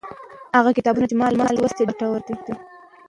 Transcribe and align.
هغه 0.57 0.71
کتابونه 0.77 1.05
چې 1.09 1.15
ما 1.19 1.27
لوستي، 1.57 1.83
ډېر 1.89 1.95
ګټور 1.99 2.19
دي. 2.45 2.53